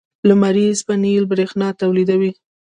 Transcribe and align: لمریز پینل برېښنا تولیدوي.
لمریز 0.27 0.77
پینل 0.87 1.23
برېښنا 1.31 1.67
تولیدوي. 1.81 2.31